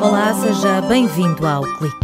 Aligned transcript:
Olá, 0.00 0.32
seja 0.34 0.80
bem-vindo 0.82 1.44
ao 1.44 1.64
Clique. 1.64 1.96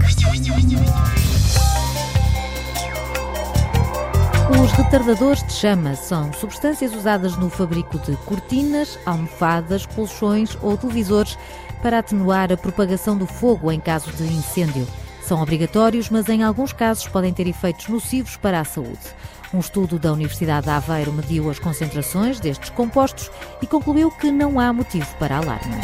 Os 4.60 4.72
retardadores 4.72 5.44
de 5.44 5.52
chama 5.52 5.94
são 5.94 6.32
substâncias 6.32 6.92
usadas 6.92 7.36
no 7.36 7.48
fabrico 7.48 7.96
de 8.00 8.16
cortinas, 8.24 8.98
almofadas, 9.06 9.86
colchões 9.86 10.58
ou 10.60 10.76
televisores 10.76 11.38
para 11.80 12.00
atenuar 12.00 12.52
a 12.52 12.56
propagação 12.56 13.16
do 13.16 13.26
fogo 13.26 13.70
em 13.70 13.78
caso 13.78 14.10
de 14.10 14.24
incêndio. 14.24 14.84
São 15.28 15.42
obrigatórios, 15.42 16.08
mas 16.08 16.26
em 16.30 16.42
alguns 16.42 16.72
casos 16.72 17.06
podem 17.06 17.34
ter 17.34 17.46
efeitos 17.46 17.86
nocivos 17.88 18.38
para 18.38 18.60
a 18.60 18.64
saúde. 18.64 18.98
Um 19.52 19.58
estudo 19.58 19.98
da 19.98 20.10
Universidade 20.10 20.64
de 20.64 20.72
Aveiro 20.72 21.12
mediu 21.12 21.50
as 21.50 21.58
concentrações 21.58 22.40
destes 22.40 22.70
compostos 22.70 23.30
e 23.60 23.66
concluiu 23.66 24.10
que 24.10 24.32
não 24.32 24.58
há 24.58 24.72
motivo 24.72 25.06
para 25.18 25.36
alarme. 25.36 25.76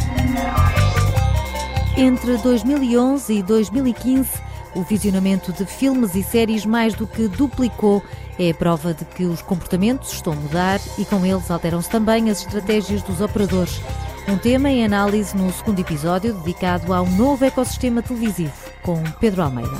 Entre 1.94 2.38
2011 2.38 3.35
e 3.35 3.43
2015, 3.43 4.30
o 4.75 4.82
visionamento 4.82 5.52
de 5.52 5.66
filmes 5.66 6.14
e 6.14 6.22
séries 6.22 6.64
mais 6.64 6.94
do 6.94 7.07
que 7.07 7.29
duplicou. 7.29 8.02
É 8.38 8.50
a 8.50 8.54
prova 8.54 8.94
de 8.94 9.04
que 9.04 9.24
os 9.24 9.43
comportamentos 9.43 10.11
estão 10.11 10.32
a 10.32 10.36
mudar 10.36 10.80
e 10.96 11.04
com 11.04 11.24
eles 11.24 11.50
alteram-se 11.50 11.90
também 11.90 12.30
as 12.30 12.40
estratégias 12.40 13.02
dos 13.02 13.21
operadores. 13.21 13.79
Um 14.26 14.38
tema 14.38 14.71
em 14.71 14.86
análise 14.86 15.36
no 15.36 15.52
segundo 15.52 15.80
episódio 15.80 16.32
dedicado 16.32 16.94
ao 16.94 17.04
novo 17.04 17.44
ecossistema 17.44 18.00
televisivo, 18.00 18.64
com 18.84 19.02
Pedro 19.18 19.43
Almeida. 19.43 19.70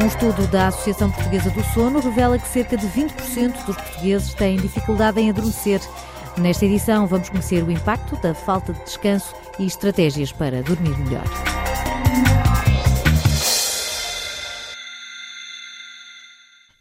Um 0.00 0.06
estudo 0.06 0.46
da 0.48 0.68
Associação 0.68 1.10
Portuguesa 1.10 1.50
do 1.50 1.62
Sono 1.74 2.00
revela 2.00 2.38
que 2.38 2.48
cerca 2.48 2.76
de 2.76 2.86
20% 2.86 3.64
dos 3.66 3.76
portugueses 3.76 4.34
têm 4.34 4.56
dificuldade 4.56 5.20
em 5.20 5.30
adormecer. 5.30 5.80
Nesta 6.38 6.64
edição, 6.64 7.06
vamos 7.06 7.28
conhecer 7.28 7.62
o 7.62 7.70
impacto 7.70 8.16
da 8.22 8.34
falta 8.34 8.72
de 8.72 8.82
descanso 8.84 9.34
e 9.58 9.66
estratégias 9.66 10.32
para 10.32 10.62
dormir 10.62 10.96
melhor. 10.98 11.24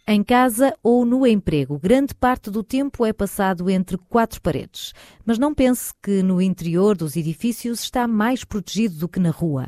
Em 0.08 0.24
casa 0.24 0.76
ou 0.84 1.06
no 1.06 1.26
emprego, 1.26 1.80
grande 1.80 2.14
parte 2.14 2.52
do 2.52 2.64
tempo 2.64 3.06
é 3.06 3.14
passado 3.14 3.70
entre 3.70 3.98
quatro 3.98 4.42
paredes. 4.42 4.94
Mas 5.26 5.38
não 5.38 5.54
pense 5.54 5.94
que 6.02 6.22
no 6.22 6.42
interior 6.42 6.98
dos 6.98 7.16
edifícios 7.16 7.82
está 7.82 8.08
mais 8.08 8.44
protegido 8.44 8.96
do 8.96 9.08
que 9.08 9.20
na 9.20 9.30
rua. 9.30 9.68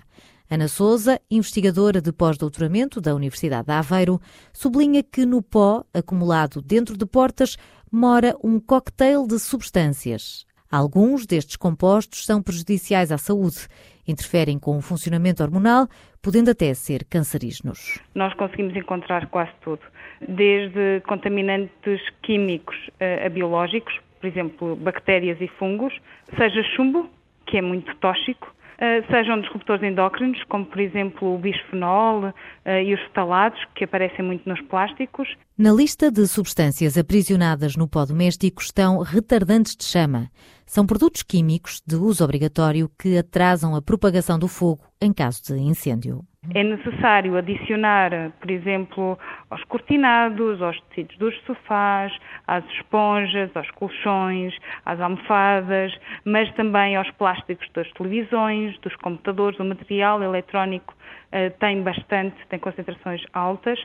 Ana 0.54 0.68
Souza, 0.68 1.20
investigadora 1.32 2.00
de 2.00 2.14
pós-doutoramento 2.14 3.02
da 3.02 3.16
Universidade 3.16 3.66
de 3.66 3.74
Aveiro, 3.74 4.20
sublinha 4.54 5.02
que 5.02 5.26
no 5.26 5.42
pó, 5.42 5.84
acumulado 5.92 6.62
dentro 6.62 6.96
de 6.96 7.08
portas, 7.08 7.58
mora 7.92 8.36
um 8.44 8.60
cocktail 8.60 9.26
de 9.26 9.40
substâncias. 9.40 10.46
Alguns 10.72 11.26
destes 11.26 11.56
compostos 11.56 12.24
são 12.24 12.40
prejudiciais 12.40 13.12
à 13.12 13.18
saúde, 13.18 13.68
interferem 14.08 14.60
com 14.60 14.78
o 14.78 14.82
funcionamento 14.82 15.42
hormonal, 15.42 15.88
podendo 16.22 16.52
até 16.52 16.72
ser 16.76 17.04
cancerígenos. 17.06 18.00
Nós 18.14 18.32
conseguimos 18.36 18.76
encontrar 18.76 19.26
quase 19.30 19.54
tudo, 19.64 19.82
desde 20.22 21.02
contaminantes 21.08 22.00
químicos 22.22 22.78
a 23.26 23.28
biológicos, 23.28 24.00
por 24.22 24.28
exemplo, 24.28 24.76
bactérias 24.76 25.42
e 25.42 25.48
fungos, 25.48 26.00
seja 26.38 26.62
chumbo, 26.76 27.10
que 27.48 27.58
é 27.58 27.62
muito 27.64 27.96
tóxico, 27.96 28.48
eh, 28.48 28.63
sejam 29.10 29.42
disruptores 29.42 29.84
endócrinos, 29.84 30.44
como 30.46 30.66
por 30.66 30.80
exemplo 30.80 31.36
o 31.36 31.38
bisfenol 31.38 32.34
e 32.66 32.94
os 32.94 33.02
fetalados, 33.02 33.60
que 33.76 33.84
aparecem 33.84 34.24
muito 34.24 34.48
nos 34.48 34.62
plásticos. 34.62 35.28
Na 35.58 35.72
lista 35.72 36.12
de 36.12 36.26
substâncias 36.28 36.98
aprisionadas 36.98 37.76
no 37.76 37.88
pó 37.88 38.06
doméstico 38.06 38.62
estão 38.62 39.00
retardantes 39.00 39.76
de 39.76 39.84
chama. 39.84 40.30
São 40.66 40.86
produtos 40.86 41.24
químicos 41.24 41.82
de 41.86 41.96
uso 41.96 42.24
obrigatório 42.24 42.90
que 42.98 43.18
atrasam 43.18 43.76
a 43.76 43.82
propagação 43.82 44.40
do 44.40 44.48
fogo 44.48 44.84
em 45.02 45.14
caso 45.14 45.44
de 45.44 45.60
incêndio. 45.60 46.22
É 46.54 46.62
necessário 46.62 47.38
adicionar, 47.38 48.12
por 48.40 48.52
exemplo, 48.52 49.18
aos 49.50 49.64
cortinados, 49.66 50.62
aos 50.62 50.80
tecidos 50.90 51.18
dos 51.18 51.42
sofás, 51.46 52.12
às 52.46 52.66
esponjas, 52.66 53.50
aos 53.56 53.70
colchões, 53.72 54.54
às 54.86 55.00
almofadas, 55.00 55.94
mas 56.26 56.54
também 56.56 56.98
aos 56.98 57.10
plásticos 57.12 57.70
das 57.74 57.90
televisões, 57.94 58.78
dos 58.80 58.94
computadores, 58.98 59.58
o 59.60 59.64
material 59.64 60.22
eletrónico 60.22 60.94
uh, 60.94 61.58
tem 61.60 61.82
bastante, 61.82 62.36
tem 62.54 62.60
concentrações 62.60 63.22
altas. 63.34 63.80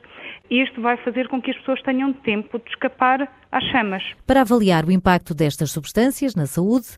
E 0.51 0.62
isto 0.62 0.81
vai 0.83 0.97
fazer 0.99 1.29
com 1.29 1.41
que 1.41 1.51
as 1.51 1.56
pessoas 1.59 1.81
tenham 1.83 2.12
tempo 2.12 2.59
de 2.59 2.69
escapar 2.69 3.27
às 3.51 3.65
chamas. 3.71 4.03
Para 4.27 4.43
avaliar 4.43 4.84
o 4.84 4.93
impacto 4.93 5.34
destas 5.34 5.71
substâncias 5.71 6.34
na 6.34 6.47
saúde, 6.47 6.89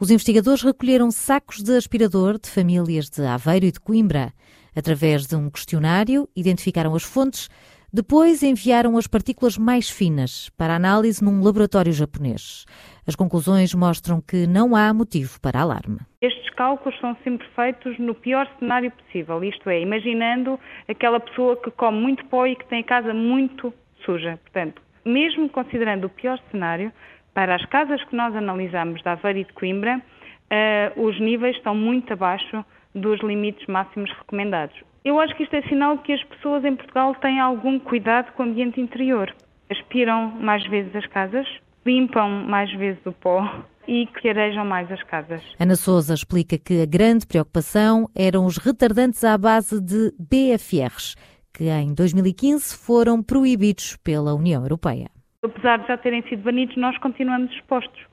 os 0.00 0.10
investigadores 0.10 0.62
recolheram 0.62 1.10
sacos 1.10 1.62
de 1.62 1.76
aspirador 1.76 2.38
de 2.38 2.50
famílias 2.50 3.08
de 3.08 3.24
Aveiro 3.24 3.66
e 3.66 3.72
de 3.72 3.78
Coimbra. 3.78 4.32
Através 4.74 5.26
de 5.26 5.36
um 5.36 5.48
questionário, 5.48 6.28
identificaram 6.34 6.94
as 6.94 7.04
fontes, 7.04 7.48
depois 7.92 8.42
enviaram 8.42 8.96
as 8.96 9.06
partículas 9.06 9.58
mais 9.58 9.90
finas 9.90 10.48
para 10.56 10.76
análise 10.76 11.24
num 11.24 11.42
laboratório 11.42 11.92
japonês. 11.92 12.64
As 13.06 13.16
conclusões 13.16 13.74
mostram 13.74 14.20
que 14.20 14.46
não 14.46 14.76
há 14.76 14.94
motivo 14.94 15.40
para 15.40 15.60
alarme. 15.60 15.98
Estes 16.22 16.50
cálculos 16.50 16.98
são 17.00 17.16
sempre 17.24 17.46
feitos 17.56 17.98
no 17.98 18.14
pior 18.14 18.48
cenário 18.58 18.92
possível, 18.92 19.42
isto 19.42 19.68
é, 19.68 19.80
imaginando 19.80 20.58
aquela 20.86 21.18
pessoa 21.18 21.56
que 21.56 21.70
come 21.72 21.98
muito 21.98 22.24
pó 22.26 22.46
e 22.46 22.54
que 22.54 22.66
tem 22.66 22.80
a 22.80 22.84
casa 22.84 23.12
muito 23.12 23.74
suja. 24.04 24.38
Portanto, 24.42 24.80
mesmo 25.04 25.48
considerando 25.48 26.04
o 26.06 26.10
pior 26.10 26.38
cenário, 26.50 26.92
para 27.34 27.56
as 27.56 27.64
casas 27.66 28.02
que 28.04 28.14
nós 28.14 28.34
analisamos 28.36 29.02
da 29.02 29.12
Aveiro 29.12 29.40
e 29.40 29.44
de 29.44 29.52
Coimbra, 29.52 29.98
uh, 29.98 31.02
os 31.02 31.18
níveis 31.20 31.56
estão 31.56 31.74
muito 31.74 32.12
abaixo 32.12 32.64
dos 32.94 33.20
limites 33.20 33.66
máximos 33.66 34.10
recomendados. 34.12 34.76
Eu 35.04 35.18
acho 35.18 35.34
que 35.34 35.42
isto 35.42 35.54
é 35.54 35.62
sinal 35.62 35.96
de 35.96 36.02
que 36.02 36.12
as 36.12 36.22
pessoas 36.24 36.64
em 36.64 36.76
Portugal 36.76 37.14
têm 37.16 37.40
algum 37.40 37.78
cuidado 37.78 38.32
com 38.32 38.42
o 38.42 38.46
ambiente 38.46 38.80
interior. 38.80 39.34
Aspiram 39.70 40.30
mais 40.40 40.66
vezes 40.68 40.94
as 40.94 41.06
casas, 41.06 41.46
limpam 41.86 42.28
mais 42.28 42.70
vezes 42.74 43.00
o 43.06 43.12
pó 43.12 43.64
e 43.88 44.06
que 44.06 44.28
arejam 44.28 44.64
mais 44.64 44.90
as 44.92 45.02
casas. 45.04 45.42
Ana 45.58 45.74
Souza 45.74 46.12
explica 46.12 46.58
que 46.58 46.82
a 46.82 46.86
grande 46.86 47.26
preocupação 47.26 48.08
eram 48.14 48.44
os 48.44 48.58
retardantes 48.58 49.24
à 49.24 49.38
base 49.38 49.80
de 49.80 50.12
BFRs, 50.18 51.16
que 51.54 51.64
em 51.64 51.94
2015 51.94 52.76
foram 52.76 53.22
proibidos 53.22 53.96
pela 54.04 54.34
União 54.34 54.62
Europeia. 54.62 55.08
Apesar 55.42 55.78
de 55.78 55.88
já 55.88 55.96
terem 55.96 56.22
sido 56.28 56.42
banidos, 56.42 56.76
nós 56.76 56.96
continuamos 56.98 57.50
expostos 57.52 58.10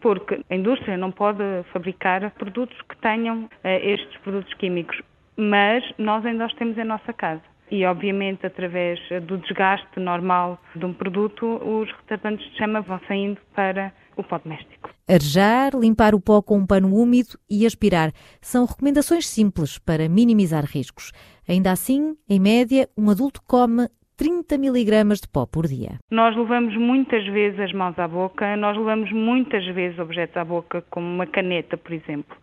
porque 0.00 0.40
a 0.48 0.54
indústria 0.54 0.96
não 0.96 1.12
pode 1.12 1.42
fabricar 1.72 2.30
produtos 2.32 2.76
que 2.88 2.96
tenham 3.02 3.44
uh, 3.44 3.48
estes 3.64 4.16
produtos 4.22 4.52
químicos, 4.54 4.98
mas 5.40 5.82
nós 5.98 6.24
ainda 6.24 6.46
os 6.46 6.54
temos 6.54 6.76
em 6.76 6.84
nossa 6.84 7.12
casa. 7.12 7.42
E, 7.70 7.84
obviamente, 7.84 8.44
através 8.44 8.98
do 9.26 9.38
desgaste 9.38 9.98
normal 9.98 10.60
de 10.74 10.84
um 10.84 10.92
produto, 10.92 11.46
os 11.46 11.88
retardantes 11.98 12.44
de 12.50 12.58
chama 12.58 12.80
vão 12.80 13.00
saindo 13.06 13.40
para 13.54 13.92
o 14.16 14.24
pó 14.24 14.38
doméstico. 14.38 14.90
Arejar, 15.08 15.72
limpar 15.74 16.14
o 16.14 16.20
pó 16.20 16.42
com 16.42 16.58
um 16.58 16.66
pano 16.66 16.92
úmido 16.94 17.38
e 17.48 17.64
aspirar 17.64 18.12
são 18.40 18.64
recomendações 18.64 19.28
simples 19.28 19.78
para 19.78 20.08
minimizar 20.08 20.64
riscos. 20.64 21.12
Ainda 21.48 21.70
assim, 21.70 22.16
em 22.28 22.40
média, 22.40 22.88
um 22.96 23.08
adulto 23.08 23.40
come 23.46 23.88
30 24.20 24.58
miligramas 24.58 25.18
de 25.18 25.26
pó 25.26 25.46
por 25.46 25.66
dia. 25.66 25.92
Nós 26.10 26.36
levamos 26.36 26.76
muitas 26.76 27.26
vezes 27.28 27.58
as 27.58 27.72
mãos 27.72 27.98
à 27.98 28.06
boca, 28.06 28.54
nós 28.54 28.76
levamos 28.76 29.10
muitas 29.10 29.64
vezes 29.68 29.98
objetos 29.98 30.36
à 30.36 30.44
boca, 30.44 30.84
como 30.90 31.06
uma 31.06 31.26
caneta, 31.26 31.78
por 31.78 31.90
exemplo. 31.90 32.36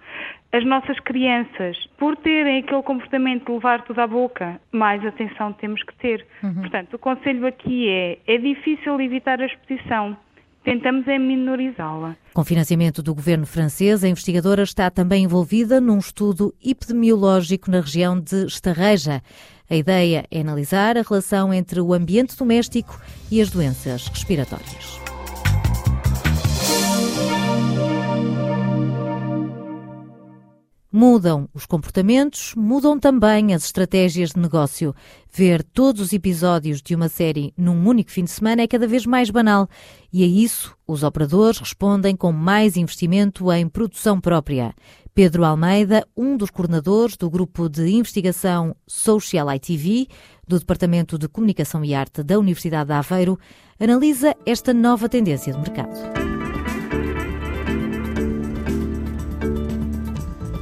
As 0.51 0.65
nossas 0.65 0.99
crianças, 1.01 1.77
por 1.99 2.17
terem 2.17 2.63
aquele 2.63 2.81
comportamento 2.81 3.45
de 3.45 3.51
levar 3.51 3.83
tudo 3.83 3.99
à 3.99 4.07
boca, 4.07 4.59
mais 4.71 5.05
atenção 5.05 5.53
temos 5.53 5.83
que 5.83 5.95
ter. 5.97 6.25
Uhum. 6.41 6.61
Portanto, 6.61 6.95
o 6.95 6.97
conselho 6.97 7.45
aqui 7.45 7.87
é: 7.87 8.17
é 8.25 8.39
difícil 8.39 8.99
evitar 8.99 9.39
a 9.39 9.45
exposição. 9.45 10.17
Tentamos 10.63 11.07
é 11.07 11.17
minorizá-la. 11.17 12.17
Com 12.33 12.43
financiamento 12.43 13.01
do 13.01 13.15
governo 13.15 13.45
francês, 13.45 14.03
a 14.03 14.07
investigadora 14.09 14.63
está 14.63 14.89
também 14.89 15.23
envolvida 15.23 15.79
num 15.79 15.97
estudo 15.97 16.53
epidemiológico 16.61 17.71
na 17.71 17.79
região 17.79 18.19
de 18.19 18.47
Estarreja. 18.47 19.21
A 19.69 19.75
ideia 19.75 20.25
é 20.31 20.39
analisar 20.39 20.97
a 20.97 21.01
relação 21.01 21.53
entre 21.53 21.81
o 21.81 21.93
ambiente 21.93 22.37
doméstico 22.37 23.01
e 23.29 23.41
as 23.41 23.49
doenças 23.49 24.07
respiratórias. 24.07 24.97
Mudam 30.89 31.47
os 31.53 31.65
comportamentos, 31.65 32.55
mudam 32.55 32.97
também 32.97 33.53
as 33.53 33.65
estratégias 33.65 34.31
de 34.31 34.39
negócio. 34.39 34.95
Ver 35.31 35.61
todos 35.61 36.01
os 36.01 36.13
episódios 36.13 36.81
de 36.81 36.95
uma 36.95 37.09
série 37.09 37.53
num 37.57 37.87
único 37.87 38.09
fim 38.09 38.23
de 38.23 38.31
semana 38.31 38.63
é 38.63 38.67
cada 38.67 38.87
vez 38.87 39.05
mais 39.05 39.29
banal 39.29 39.67
e 40.11 40.23
a 40.23 40.25
isso 40.25 40.75
os 40.87 41.03
operadores 41.03 41.59
respondem 41.59 42.15
com 42.15 42.31
mais 42.31 42.77
investimento 42.77 43.51
em 43.51 43.67
produção 43.67 44.19
própria. 44.19 44.73
Pedro 45.17 45.43
Almeida, 45.43 46.07
um 46.15 46.37
dos 46.37 46.51
coordenadores 46.51 47.17
do 47.17 47.27
grupo 47.27 47.67
de 47.67 47.89
investigação 47.89 48.75
Social 48.85 49.51
ITV 49.51 50.07
do 50.47 50.59
Departamento 50.59 51.17
de 51.17 51.27
Comunicação 51.27 51.83
e 51.83 51.95
Arte 51.95 52.21
da 52.21 52.37
Universidade 52.37 52.89
de 52.89 52.93
Aveiro, 52.93 53.39
analisa 53.79 54.35
esta 54.45 54.75
nova 54.75 55.09
tendência 55.09 55.51
de 55.51 55.57
mercado. 55.57 55.97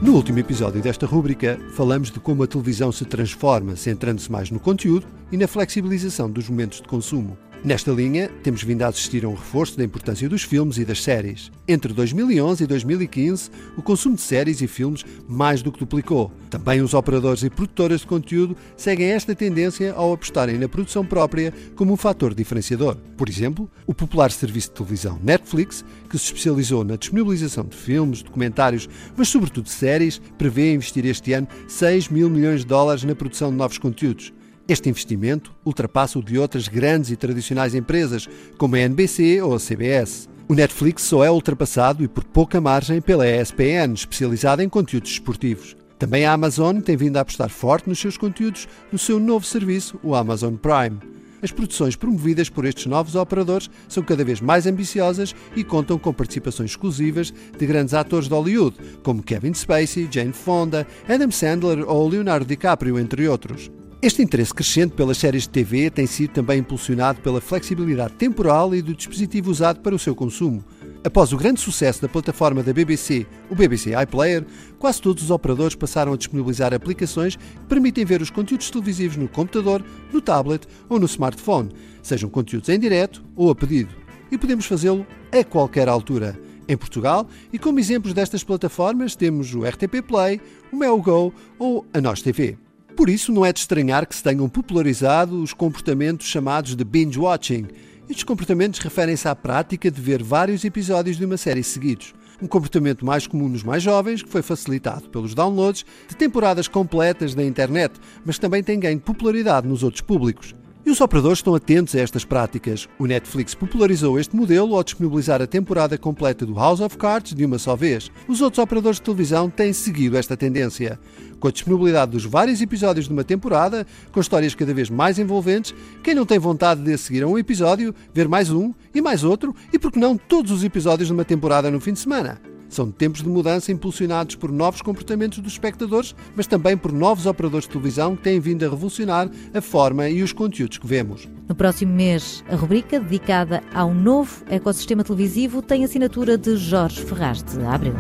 No 0.02 0.14
último 0.16 0.40
episódio 0.40 0.82
desta 0.82 1.06
rúbrica, 1.06 1.60
falamos 1.74 2.10
de 2.10 2.22
como 2.22 2.42
a 2.44 2.48
televisão 2.48 2.94
se 2.94 3.04
transforma, 3.04 3.76
centrando-se 3.76 4.32
mais 4.32 4.50
no 4.50 4.60
conteúdo 4.62 5.06
e 5.34 5.36
na 5.36 5.50
flexibilização 5.50 6.32
dos 6.32 6.48
momentos 6.48 6.80
de 6.80 6.88
consumo. 6.88 7.38
Nesta 7.64 7.92
linha, 7.92 8.30
temos 8.44 8.62
vindo 8.62 8.84
a 8.84 8.88
assistir 8.88 9.26
a 9.26 9.28
um 9.28 9.34
reforço 9.34 9.78
da 9.78 9.84
importância 9.84 10.30
dos 10.30 10.44
filmes 10.44 10.78
e 10.78 10.86
das 10.86 11.02
séries. 11.02 11.52
Entre 11.68 11.92
2011 11.94 12.64
e 12.64 12.68
2015, 12.68 13.50
o 13.76 13.82
consumo 13.82 14.16
de 14.16 14.22
séries 14.22 14.62
e 14.62 14.68
filmes 14.68 15.04
mais 15.28 15.64
do 15.64 15.72
que 15.72 15.80
duplicou. 15.80 16.32
Também 16.50 16.82
os 16.82 16.94
operadores 16.94 17.42
e 17.42 17.50
produtoras 17.50 18.02
de 18.02 18.08
conteúdo 18.08 18.56
seguem 18.78 19.08
esta 19.08 19.34
tendência 19.34 19.94
ao 19.94 20.14
apostarem 20.14 20.60
na 20.60 20.70
produção 20.70 21.04
própria 21.04 21.52
como 21.76 21.94
um 21.94 21.98
fator 21.98 22.36
diferenciador. 22.36 22.98
Por 23.18 23.28
exemplo, 23.28 23.70
o 23.88 23.94
popular 23.96 24.32
serviço 24.32 24.70
de 24.70 24.76
televisão 24.76 25.20
Netflix, 25.24 25.84
que 26.08 26.20
se 26.20 26.26
especializou 26.26 26.84
na 26.84 26.98
disponibilização 26.98 27.64
de 27.66 27.76
filmes, 27.76 28.22
documentários, 28.22 28.88
mas 29.18 29.28
sobretudo 29.28 29.70
séries, 29.70 30.22
prevê 30.38 30.74
investir 30.74 31.06
este 31.06 31.34
ano 31.34 31.48
6 31.68 32.10
mil 32.10 32.30
milhões 32.30 32.60
de 32.62 32.68
dólares 32.68 33.04
na 33.04 33.16
produção 33.16 33.50
de 33.50 33.58
novos 33.58 33.80
conteúdos. 33.80 34.32
Este 34.68 34.90
investimento 34.90 35.54
ultrapassa 35.64 36.18
o 36.18 36.24
de 36.24 36.40
outras 36.40 36.68
grandes 36.68 37.12
e 37.12 37.16
tradicionais 37.16 37.76
empresas, 37.76 38.28
como 38.58 38.76
a 38.76 38.80
NBC 38.80 39.40
ou 39.42 39.54
a 39.54 39.60
CBS. 39.60 40.28
O 40.48 40.56
Netflix 40.56 41.04
só 41.04 41.24
é 41.24 41.30
ultrapassado 41.30 42.04
e 42.04 42.08
por 42.08 42.24
pouca 42.24 42.60
margem 42.60 43.00
pela 43.00 43.28
ESPN, 43.28 43.94
especializada 43.94 44.64
em 44.64 44.70
conteúdos 44.70 45.12
esportivos. 45.12 45.76
Também 46.00 46.26
a 46.26 46.34
Amazon 46.34 46.80
tem 46.80 46.98
vindo 46.98 47.18
a 47.18 47.22
apostar 47.22 47.50
forte 47.50 47.88
nos 47.88 48.00
seus 48.00 48.18
conteúdos 48.18 48.68
no 48.92 48.98
seu 48.98 49.20
novo 49.20 49.46
serviço, 49.46 50.00
o 50.02 50.16
Amazon 50.16 50.56
Prime. 50.56 51.00
As 51.44 51.52
produções 51.52 51.96
promovidas 51.96 52.50
por 52.50 52.66
estes 52.66 52.88
novos 52.88 53.14
operadores 53.14 53.70
são 53.88 54.02
cada 54.02 54.26
vez 54.26 54.42
mais 54.42 54.66
ambiciosas 54.66 55.36
e 55.56 55.64
contam 55.64 56.00
com 56.00 56.12
participações 56.12 56.72
exclusivas 56.72 57.32
de 57.56 57.66
grandes 57.68 57.94
atores 57.94 58.28
de 58.28 58.34
Hollywood, 58.34 58.76
como 59.04 59.22
Kevin 59.22 59.54
Spacey, 59.54 60.08
Jane 60.10 60.34
Fonda, 60.34 60.88
Adam 61.08 61.30
Sandler 61.30 61.88
ou 61.88 62.10
Leonardo 62.10 62.48
DiCaprio, 62.48 62.98
entre 62.98 63.28
outros. 63.28 63.70
Este 64.06 64.22
interesse 64.22 64.54
crescente 64.54 64.94
pelas 64.94 65.18
séries 65.18 65.46
de 65.46 65.50
TV 65.50 65.90
tem 65.90 66.06
sido 66.06 66.30
também 66.30 66.60
impulsionado 66.60 67.22
pela 67.22 67.42
flexibilidade 67.42 68.14
temporal 68.14 68.76
e 68.76 68.80
do 68.80 68.94
dispositivo 68.94 69.50
usado 69.50 69.80
para 69.80 69.96
o 69.96 69.98
seu 69.98 70.14
consumo. 70.14 70.64
Após 71.04 71.34
o 71.34 71.38
grande 71.38 71.60
sucesso 71.60 72.04
da 72.04 72.08
plataforma 72.08 72.62
da 72.62 72.72
BBC, 72.72 73.26
o 73.50 73.56
BBC 73.56 74.00
iPlayer, 74.00 74.46
quase 74.78 75.02
todos 75.02 75.24
os 75.24 75.32
operadores 75.32 75.74
passaram 75.74 76.14
a 76.14 76.18
disponibilizar 76.18 76.72
aplicações 76.72 77.36
que 77.36 77.66
permitem 77.68 78.06
ver 78.06 78.22
os 78.22 78.30
conteúdos 78.30 78.70
televisivos 78.70 79.18
no 79.18 79.28
computador, 79.28 79.84
no 80.14 80.22
tablet 80.22 80.68
ou 80.88 81.00
no 81.00 81.08
smartphone, 81.08 81.72
sejam 82.04 82.30
conteúdos 82.30 82.70
em 82.70 82.80
direto 82.80 83.26
ou 83.36 83.50
a 83.50 83.56
pedido. 83.56 83.96
E 84.32 84.38
podemos 84.38 84.68
fazê-lo 84.68 85.04
a 85.32 85.44
qualquer 85.44 85.90
altura. 85.90 86.40
Em 86.68 86.78
Portugal, 86.78 87.28
e 87.52 87.58
como 87.58 87.80
exemplos 87.80 88.14
destas 88.14 88.44
plataformas, 88.44 89.16
temos 89.16 89.56
o 89.56 89.64
RTP 89.66 90.04
Play, 90.08 90.40
o 90.72 90.76
MelGo 90.76 91.34
ou 91.58 91.84
a 91.92 92.00
Nós 92.00 92.22
TV. 92.22 92.65
Por 92.96 93.10
isso, 93.10 93.34
não 93.34 93.46
é 93.46 93.52
de 93.52 93.60
estranhar 93.60 94.08
que 94.08 94.16
se 94.16 94.24
tenham 94.24 94.48
popularizado 94.48 95.42
os 95.42 95.54
comportamentos 95.54 96.28
chamados 96.28 96.76
de 96.76 96.84
binge 96.86 97.20
watching. 97.20 97.68
Estes 98.10 98.24
comportamentos 98.24 98.80
referem-se 98.80 99.28
à 99.28 99.36
prática 99.36 99.92
de 99.92 100.00
ver 100.00 100.24
vários 100.24 100.64
episódios 100.64 101.18
de 101.18 101.26
uma 101.26 101.36
série 101.36 101.62
seguidos. 101.62 102.14
Um 102.42 102.48
comportamento 102.48 103.06
mais 103.06 103.28
comum 103.28 103.50
nos 103.50 103.64
mais 103.64 103.84
jovens, 103.84 104.24
que 104.24 104.30
foi 104.30 104.42
facilitado 104.42 105.10
pelos 105.10 105.36
downloads 105.36 105.86
de 106.08 106.16
temporadas 106.16 106.70
completas 106.70 107.36
da 107.36 107.44
internet, 107.44 108.00
mas 108.24 108.40
também 108.40 108.64
tem 108.64 108.80
ganho 108.80 109.00
popularidade 109.00 109.68
nos 109.68 109.84
outros 109.84 110.02
públicos. 110.02 110.56
E 110.86 110.92
os 110.92 111.02
operadores 111.02 111.40
estão 111.40 111.56
atentos 111.56 111.96
a 111.96 112.00
estas 112.00 112.24
práticas. 112.24 112.88
O 113.00 113.08
Netflix 113.08 113.56
popularizou 113.56 114.20
este 114.20 114.36
modelo 114.36 114.76
ao 114.76 114.84
disponibilizar 114.84 115.42
a 115.42 115.48
temporada 115.48 115.98
completa 115.98 116.46
do 116.46 116.54
House 116.54 116.80
of 116.80 116.96
Cards 116.96 117.34
de 117.34 117.44
uma 117.44 117.58
só 117.58 117.76
vez. 117.76 118.12
Os 118.28 118.40
outros 118.40 118.64
operadores 118.64 118.98
de 118.98 119.02
televisão 119.02 119.50
têm 119.50 119.74
seguido 119.74 120.16
esta 120.16 120.38
tendência. 120.38 121.00
Com 121.40 121.48
a 121.48 121.52
disponibilidade 121.52 122.12
dos 122.12 122.24
vários 122.24 122.62
episódios 122.62 123.08
de 123.08 123.14
uma 123.14 123.24
temporada, 123.24 123.86
com 124.12 124.20
histórias 124.20 124.54
cada 124.54 124.76
vez 124.76 124.88
mais 124.88 125.18
envolventes, 125.18 125.74
quem 126.04 126.14
não 126.14 126.24
tem 126.24 126.38
vontade 126.38 126.84
de 126.84 126.96
seguir 127.00 127.24
a 127.24 127.28
um 127.28 127.36
episódio, 127.36 127.94
ver 128.14 128.28
mais 128.28 128.52
um 128.52 128.72
e 128.94 129.02
mais 129.02 129.24
outro, 129.24 129.56
e 129.74 129.80
por 129.80 129.92
que 129.92 129.98
não 129.98 130.16
todos 130.16 130.52
os 130.52 130.64
episódios 130.64 131.08
de 131.08 131.14
uma 131.14 131.26
temporada 131.26 131.72
no 131.72 131.80
fim 131.80 131.94
de 131.94 132.00
semana? 132.00 132.40
São 132.70 132.92
tempos 132.92 133.22
de 133.22 133.30
mudança 133.30 133.72
impulsionados 133.72 134.36
por 134.36 134.52
novos 134.52 134.82
comportamentos 134.82 135.40
dos 135.40 135.54
espectadores, 135.54 136.16
mas 136.36 136.48
também 136.48 136.76
por 136.78 136.92
novos 136.92 137.26
operadores 137.26 137.66
de 137.66 137.72
televisão 137.72 138.16
que 138.16 138.24
têm 138.24 138.40
vindo 138.40 138.66
a 138.66 138.70
revolucionar 138.70 139.30
a 139.54 139.62
forma 139.62 140.10
e 140.10 140.24
os 140.24 140.34
conteúdos 140.34 140.78
que 140.78 140.88
vemos. 140.88 141.28
No 141.48 141.56
próximo 141.56 141.94
mês, 141.94 142.44
a 142.50 142.56
rubrica 142.56 143.00
dedicada 143.00 143.64
ao 143.74 143.94
novo 143.94 144.44
ecossistema 144.50 145.04
televisivo 145.04 145.62
tem 145.62 145.84
assinatura 145.84 146.38
de 146.38 146.58
Jorge 146.58 147.04
Ferraz 147.04 147.44
de 147.44 147.64
Abreu. 147.64 147.94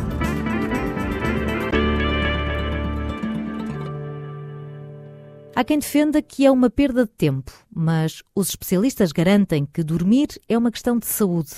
Há 5.55 5.63
quem 5.63 5.79
defenda 5.79 6.21
que 6.21 6.45
é 6.45 6.51
uma 6.51 6.69
perda 6.69 7.05
de 7.05 7.11
tempo, 7.11 7.49
mas 7.73 8.21
os 8.35 8.49
especialistas 8.49 9.13
garantem 9.13 9.65
que 9.65 9.83
dormir 9.83 10.27
é 10.49 10.57
uma 10.57 10.69
questão 10.69 10.99
de 10.99 11.05
saúde. 11.05 11.51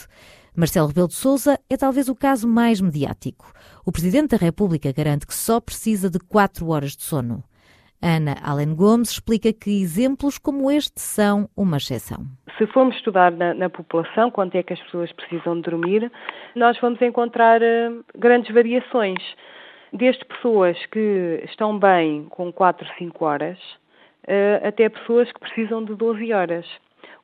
Marcelo 0.59 0.87
Rebelo 0.87 1.07
de 1.07 1.13
Sousa 1.13 1.59
é 1.69 1.77
talvez 1.77 2.09
o 2.09 2.15
caso 2.15 2.47
mais 2.47 2.81
mediático. 2.81 3.45
O 3.85 3.91
Presidente 3.91 4.31
da 4.31 4.43
República 4.43 4.91
garante 4.91 5.27
que 5.27 5.33
só 5.35 5.61
precisa 5.61 6.09
de 6.09 6.17
4 6.17 6.67
horas 6.67 6.95
de 6.95 7.03
sono. 7.03 7.43
Ana 8.01 8.33
Allen 8.43 8.73
Gomes 8.73 9.11
explica 9.11 9.53
que 9.53 9.83
exemplos 9.83 10.39
como 10.39 10.71
este 10.71 10.99
são 10.99 11.47
uma 11.55 11.77
exceção. 11.77 12.25
Se 12.57 12.65
formos 12.65 12.95
estudar 12.95 13.31
na, 13.33 13.53
na, 13.53 13.69
população 13.69 14.31
quanto 14.31 14.55
é 14.55 14.63
que 14.63 14.73
as 14.73 14.81
pessoas 14.81 15.11
precisam 15.11 15.57
de 15.57 15.69
dormir, 15.69 16.11
nós 16.55 16.75
vamos 16.81 16.99
encontrar 17.03 17.61
uh, 17.61 18.03
grandes 18.17 18.51
variações. 18.51 19.19
Desde 19.93 20.25
pessoas 20.25 20.75
que 20.87 21.39
estão 21.45 21.77
bem 21.77 22.25
com 22.31 22.51
4, 22.51 22.87
5 22.97 23.23
horas, 23.23 23.59
uh, 24.27 24.67
até 24.67 24.89
pessoas 24.89 25.31
que 25.31 25.39
precisam 25.39 25.85
de 25.85 25.93
12 25.93 26.33
horas. 26.33 26.65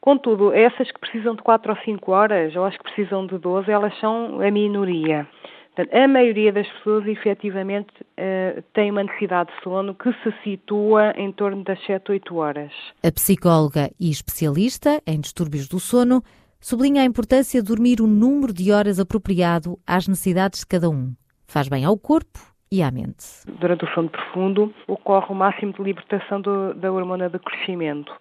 Contudo, 0.04 0.52
essas 0.52 0.92
que 0.92 1.00
precisam 1.00 1.34
de 1.34 1.42
4 1.42 1.72
ou 1.72 1.78
5 1.78 2.12
horas, 2.12 2.54
ou 2.58 2.66
as 2.66 2.76
que 2.76 2.84
precisam 2.84 3.26
de 3.26 3.38
12, 3.38 3.72
elas 3.72 3.98
são 4.02 4.42
a 4.42 4.52
minoria. 4.52 5.26
Portanto, 5.74 5.96
a 5.96 6.06
maioria 6.10 6.52
das 6.52 6.68
pessoas, 6.68 7.08
efetivamente, 7.08 7.88
uh, 8.02 8.62
tem 8.74 8.92
uma 8.92 9.04
necessidade 9.04 9.50
de 9.56 9.64
sono 9.64 9.96
que 9.96 10.12
se 10.22 10.34
situa 10.44 11.14
em 11.16 11.32
torno 11.32 11.64
das 11.64 11.82
7, 11.86 12.12
8 12.12 12.36
horas. 12.36 12.74
A 13.02 13.10
psicóloga 13.14 13.92
e 13.98 14.12
especialista 14.12 15.02
em 15.08 15.22
distúrbios 15.22 15.70
do 15.70 15.80
sono 15.80 16.22
sublinha 16.60 17.02
a 17.02 17.06
importância 17.06 17.62
de 17.62 17.68
dormir 17.70 18.02
o 18.02 18.06
número 18.06 18.52
de 18.52 18.74
horas 18.74 19.00
apropriado 19.00 19.80
às 19.88 20.06
necessidades 20.06 20.60
de 20.60 20.68
cada 20.68 20.90
um. 20.90 21.14
Faz 21.48 21.70
bem 21.70 21.86
ao 21.86 21.98
corpo 21.98 22.40
e 22.70 22.84
à 22.84 22.92
mente. 22.92 23.24
Durante 23.58 23.86
o 23.86 23.94
sono 23.94 24.10
profundo, 24.10 24.74
ocorre 24.86 25.28
o 25.30 25.34
máximo 25.34 25.72
de 25.72 25.82
libertação 25.82 26.42
do, 26.42 26.74
da 26.74 26.92
hormona 26.92 27.30
do 27.30 27.40
crescimento. 27.40 28.12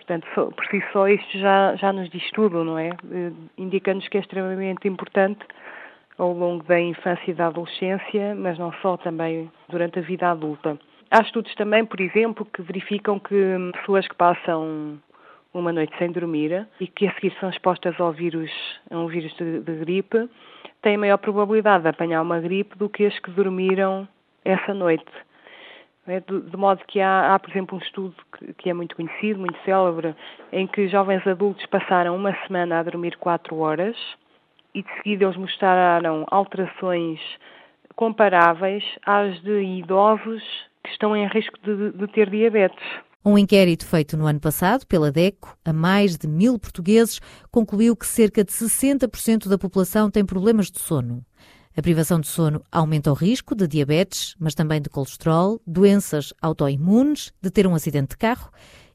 Portanto, 0.00 0.26
por 0.34 0.66
si 0.66 0.82
só 0.92 1.06
isto 1.08 1.38
já, 1.38 1.76
já 1.76 1.92
nos 1.92 2.08
diz 2.08 2.28
tudo, 2.30 2.64
não 2.64 2.78
é? 2.78 2.88
Eh, 2.88 3.32
indica-nos 3.58 4.08
que 4.08 4.16
é 4.16 4.20
extremamente 4.20 4.88
importante 4.88 5.40
ao 6.16 6.32
longo 6.32 6.64
da 6.64 6.80
infância 6.80 7.30
e 7.30 7.34
da 7.34 7.48
adolescência, 7.48 8.34
mas 8.34 8.58
não 8.58 8.72
só, 8.80 8.96
também 8.96 9.50
durante 9.68 9.98
a 9.98 10.02
vida 10.02 10.30
adulta. 10.30 10.78
Há 11.10 11.20
estudos 11.20 11.54
também, 11.54 11.84
por 11.84 12.00
exemplo, 12.00 12.46
que 12.46 12.62
verificam 12.62 13.18
que 13.18 13.34
pessoas 13.74 14.08
que 14.08 14.14
passam 14.14 14.98
uma 15.52 15.72
noite 15.72 15.96
sem 15.98 16.10
dormir 16.10 16.66
e 16.80 16.86
que 16.86 17.06
a 17.06 17.12
seguir 17.14 17.34
são 17.38 17.50
expostas 17.50 18.00
ao 18.00 18.12
vírus, 18.12 18.50
a 18.90 18.96
um 18.96 19.06
vírus 19.06 19.34
de, 19.34 19.60
de 19.60 19.74
gripe, 19.80 20.30
têm 20.80 20.96
maior 20.96 21.18
probabilidade 21.18 21.82
de 21.82 21.90
apanhar 21.90 22.22
uma 22.22 22.40
gripe 22.40 22.76
do 22.78 22.88
que 22.88 23.04
as 23.04 23.18
que 23.18 23.30
dormiram 23.32 24.08
essa 24.44 24.72
noite. 24.72 25.12
É? 26.10 26.20
De, 26.20 26.56
modo 26.56 26.82
que 26.88 27.00
há, 27.00 27.34
há, 27.34 27.38
por 27.38 27.50
exemplo, 27.50 27.78
um 27.78 27.80
estudo 27.80 28.14
que, 28.36 28.52
que, 28.54 28.70
é 28.70 28.74
muito 28.74 28.96
conhecido, 28.96 29.38
muito 29.38 29.56
célebre, 29.64 30.16
em 30.52 30.66
que 30.66 30.88
jovens 30.88 31.24
adultos 31.24 31.64
passaram 31.66 32.16
uma 32.16 32.36
semana 32.46 32.80
a 32.80 32.82
dormir 32.82 33.16
quatro 33.16 33.56
horas 33.58 33.96
e 34.74 34.82
de 34.82 34.88
seguida 34.96 35.24
eles 35.24 35.36
mostraram 35.36 36.26
alterações 36.28 37.20
comparáveis 37.94 38.82
às 39.06 39.40
de 39.42 39.62
idosos 39.62 40.42
que 40.82 40.90
estão 40.90 41.16
em 41.16 41.28
risco 41.28 41.56
de, 41.62 41.92
de 41.92 42.06
ter 42.08 42.28
diabetes. 42.28 42.82
Um 43.24 43.38
inquérito 43.38 43.86
feito 43.86 44.16
no 44.16 44.26
ano 44.26 44.40
passado 44.40 44.86
pela 44.86 45.12
DECO 45.12 45.56
a 45.64 45.72
mais 45.72 46.16
de 46.16 46.26
mil 46.26 46.58
portugueses 46.58 47.20
concluiu 47.52 47.94
que 47.94 48.06
cerca 48.06 48.42
de 48.42 48.50
60% 48.50 49.48
da 49.48 49.58
população 49.58 50.10
tem 50.10 50.24
problemas 50.24 50.70
de 50.70 50.80
sono. 50.80 51.22
A 51.78 51.82
privação 51.82 52.18
de 52.20 52.26
sono 52.26 52.62
aumenta 52.72 53.12
o 53.12 53.14
risco 53.14 53.54
de 53.54 53.68
diabetes, 53.68 54.34
mas 54.40 54.56
também 54.56 54.82
de 54.82 54.90
colesterol, 54.90 55.60
doenças 55.64 56.34
autoimunes, 56.42 57.32
de 57.40 57.48
ter 57.48 57.64
um 57.64 57.76
acidente 57.76 58.10
de 58.10 58.18
carro 58.18 58.50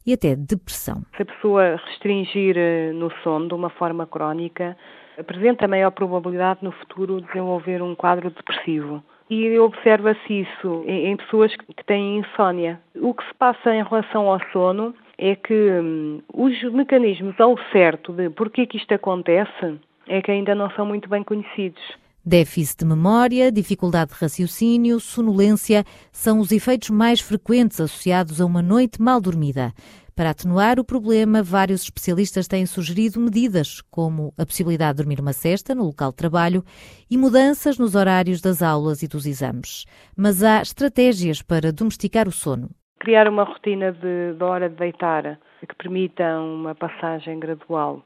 e 0.06 0.12
até 0.12 0.36
depressão. 0.36 1.02
Se 1.16 1.22
a 1.22 1.26
pessoa 1.26 1.78
restringir 1.88 2.58
eh, 2.58 2.92
no 2.92 3.10
sono 3.24 3.48
de 3.48 3.54
uma 3.54 3.70
forma 3.70 4.06
crónica, 4.06 4.76
apresenta 5.18 5.70
maior 5.70 5.92
probabilidade 5.92 6.60
no 6.64 6.74
futuro 6.74 7.22
de 7.22 7.28
desenvolver 7.28 7.82
um 7.82 7.96
quadro 7.96 8.30
depressivo. 8.30 9.02
E 9.30 9.58
observa-se 9.58 10.42
isso 10.42 10.84
em 10.86 11.16
pessoas 11.16 11.56
que 11.56 11.86
têm 11.86 12.20
insónia. 12.20 12.80
O 12.96 13.14
que 13.14 13.26
se 13.26 13.34
passa 13.36 13.74
em 13.74 13.84
relação 13.84 14.30
ao 14.30 14.40
sono 14.52 14.94
é 15.18 15.36
que 15.36 15.54
hum, 15.54 16.22
os 16.32 16.62
mecanismos 16.74 17.40
ao 17.40 17.58
certo 17.72 18.12
de 18.12 18.30
porquê 18.30 18.68
que 18.68 18.78
isto 18.78 18.94
acontece 18.94 19.80
é 20.08 20.22
que 20.22 20.30
ainda 20.30 20.54
não 20.54 20.70
são 20.72 20.86
muito 20.86 21.10
bem 21.10 21.24
conhecidos. 21.24 21.82
Déficit 22.28 22.80
de 22.80 22.86
memória, 22.86 23.52
dificuldade 23.52 24.12
de 24.12 24.20
raciocínio, 24.20 25.00
sonolência 25.00 25.84
são 26.12 26.40
os 26.40 26.52
efeitos 26.52 26.90
mais 26.90 27.22
frequentes 27.22 27.80
associados 27.80 28.42
a 28.42 28.46
uma 28.48 28.64
noite 28.64 29.00
mal 29.00 29.22
dormida. 29.22 29.72
Para 30.16 30.32
atenuar 30.32 30.80
o 30.80 30.84
problema, 30.84 31.44
vários 31.44 31.84
especialistas 31.84 32.48
têm 32.48 32.66
sugerido 32.66 33.20
medidas, 33.20 33.80
como 33.92 34.34
a 34.40 34.44
possibilidade 34.46 34.94
de 34.94 35.04
dormir 35.04 35.20
uma 35.20 35.34
cesta 35.34 35.76
no 35.76 35.84
local 35.84 36.10
de 36.10 36.16
trabalho 36.16 36.64
e 37.12 37.16
mudanças 37.16 37.78
nos 37.78 37.94
horários 37.94 38.42
das 38.42 38.64
aulas 38.64 39.04
e 39.04 39.08
dos 39.08 39.28
exames. 39.28 39.86
Mas 40.18 40.42
há 40.42 40.64
estratégias 40.64 41.44
para 41.44 41.72
domesticar 41.72 42.28
o 42.28 42.32
sono. 42.32 42.72
Criar 43.02 43.30
uma 43.30 43.44
rotina 43.44 43.92
de, 43.92 44.34
de 44.34 44.44
hora 44.44 44.68
de 44.68 44.78
deitar 44.78 45.40
que 45.60 45.76
permita 45.76 46.40
uma 46.40 46.74
passagem 46.74 47.40
gradual 47.40 48.04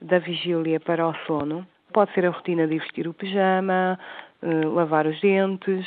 da 0.00 0.18
vigília 0.18 0.80
para 0.80 1.06
o 1.06 1.14
sono. 1.28 1.64
Pode 1.92 2.12
ser 2.12 2.26
a 2.26 2.30
rotina 2.30 2.66
de 2.66 2.78
vestir 2.78 3.06
o 3.06 3.14
pijama, 3.14 3.98
eh, 4.42 4.66
lavar 4.66 5.06
os 5.06 5.20
dentes. 5.20 5.86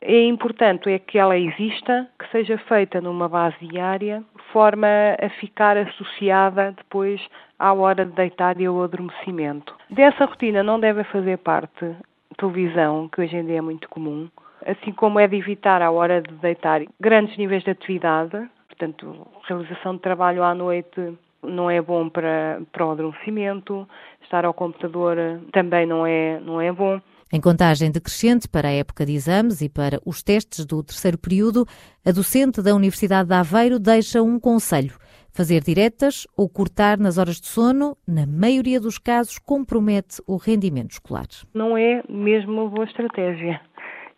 É 0.00 0.24
importante 0.24 0.90
é 0.90 0.98
que 0.98 1.18
ela 1.18 1.36
exista, 1.36 2.08
que 2.18 2.28
seja 2.30 2.58
feita 2.58 3.00
numa 3.00 3.28
base 3.28 3.56
diária, 3.60 4.22
forma 4.52 4.86
a 5.20 5.28
ficar 5.40 5.76
associada 5.76 6.72
depois 6.72 7.20
à 7.58 7.72
hora 7.72 8.04
de 8.04 8.12
deitar 8.12 8.60
e 8.60 8.66
ao 8.66 8.82
adormecimento. 8.82 9.74
Dessa 9.90 10.24
rotina 10.24 10.62
não 10.62 10.78
deve 10.78 11.04
fazer 11.04 11.38
parte 11.38 11.96
televisão, 12.36 13.08
que 13.08 13.22
hoje 13.22 13.36
em 13.36 13.46
dia 13.46 13.58
é 13.58 13.60
muito 13.60 13.88
comum, 13.88 14.28
assim 14.66 14.92
como 14.92 15.18
é 15.18 15.26
de 15.26 15.36
evitar 15.36 15.80
à 15.80 15.90
hora 15.90 16.20
de 16.20 16.34
deitar 16.34 16.82
grandes 17.00 17.36
níveis 17.38 17.64
de 17.64 17.70
atividade, 17.70 18.48
portanto, 18.68 19.26
realização 19.48 19.94
de 19.94 20.02
trabalho 20.02 20.42
à 20.42 20.54
noite 20.54 21.16
não 21.46 21.70
é 21.70 21.80
bom 21.80 22.08
para, 22.08 22.60
para 22.72 22.86
o 22.86 22.90
adormecimento, 22.90 23.88
estar 24.22 24.44
ao 24.44 24.54
computador 24.54 25.16
também 25.52 25.86
não 25.86 26.06
é, 26.06 26.40
não 26.40 26.60
é 26.60 26.72
bom. 26.72 27.00
Em 27.32 27.40
contagem 27.40 27.90
decrescente 27.90 28.48
para 28.48 28.68
a 28.68 28.72
época 28.72 29.04
de 29.04 29.12
exames 29.12 29.60
e 29.60 29.68
para 29.68 30.00
os 30.06 30.22
testes 30.22 30.64
do 30.64 30.82
terceiro 30.82 31.18
período, 31.18 31.66
a 32.04 32.12
docente 32.12 32.62
da 32.62 32.74
Universidade 32.74 33.28
de 33.28 33.34
Aveiro 33.34 33.80
deixa 33.80 34.22
um 34.22 34.38
conselho. 34.38 34.94
Fazer 35.32 35.60
diretas 35.60 36.26
ou 36.36 36.48
cortar 36.48 36.98
nas 36.98 37.18
horas 37.18 37.40
de 37.40 37.48
sono, 37.48 37.96
na 38.06 38.24
maioria 38.26 38.80
dos 38.80 38.96
casos, 38.96 39.38
compromete 39.38 40.22
o 40.26 40.36
rendimento 40.36 40.92
escolar. 40.92 41.26
Não 41.52 41.76
é 41.76 42.02
mesmo 42.08 42.52
uma 42.52 42.70
boa 42.70 42.84
estratégia. 42.84 43.60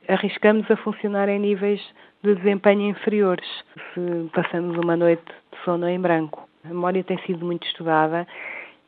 Arriscamos 0.07 0.71
a 0.71 0.77
funcionar 0.77 1.29
em 1.29 1.41
níveis 1.41 1.81
de 2.23 2.35
desempenho 2.35 2.91
inferiores 2.91 3.47
se 3.95 4.31
passamos 4.35 4.77
uma 4.77 4.97
noite 4.97 5.25
de 5.25 5.65
sono 5.65 5.89
em 5.89 6.01
branco. 6.01 6.49
A 6.65 6.69
memória 6.69 7.03
tem 7.05 7.19
sido 7.25 7.45
muito 7.45 7.67
estudada 7.67 8.27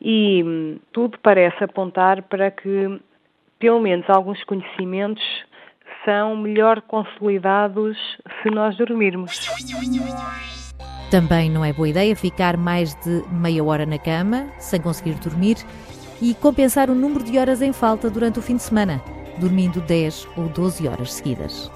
e 0.00 0.42
hum, 0.42 0.78
tudo 0.92 1.18
parece 1.22 1.62
apontar 1.62 2.22
para 2.22 2.50
que, 2.50 3.00
pelo 3.58 3.80
menos, 3.80 4.08
alguns 4.08 4.42
conhecimentos 4.44 5.22
são 6.04 6.36
melhor 6.36 6.80
consolidados 6.82 7.96
se 8.42 8.50
nós 8.50 8.76
dormirmos. 8.76 9.38
Também 11.10 11.50
não 11.50 11.64
é 11.64 11.72
boa 11.72 11.88
ideia 11.88 12.14
ficar 12.14 12.56
mais 12.56 12.94
de 13.04 13.22
meia 13.32 13.62
hora 13.64 13.84
na 13.84 13.98
cama, 13.98 14.46
sem 14.58 14.80
conseguir 14.80 15.14
dormir, 15.14 15.56
e 16.22 16.34
compensar 16.34 16.88
o 16.88 16.94
número 16.94 17.24
de 17.24 17.38
horas 17.38 17.60
em 17.60 17.72
falta 17.72 18.08
durante 18.08 18.38
o 18.38 18.42
fim 18.42 18.56
de 18.56 18.62
semana, 18.62 19.02
dormindo 19.38 19.80
10 19.80 20.28
ou 20.36 20.48
12 20.48 20.86
horas 20.86 21.12
seguidas. 21.14 21.70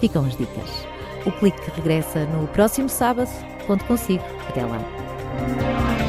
Ficam 0.00 0.24
as 0.24 0.36
dicas. 0.36 0.86
O 1.26 1.32
clique 1.32 1.70
regressa 1.76 2.24
no 2.26 2.46
próximo 2.48 2.88
sábado. 2.88 3.28
Conto 3.66 3.84
consigo. 3.84 4.24
Até 4.48 4.64
lá. 4.64 4.97
Música 5.38 6.07